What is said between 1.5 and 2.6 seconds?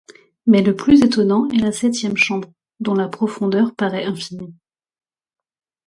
la septième chambre,